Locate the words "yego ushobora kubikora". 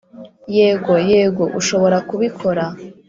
1.11-2.63